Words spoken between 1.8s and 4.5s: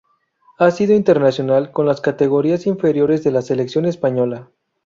las categorías inferiores de la Selección española.